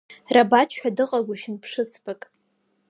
Раџьаб 0.35 0.71
ҳәа 0.77 0.95
дыҟагәышьан 0.95 1.55
Ԥшыцбак. 1.61 2.21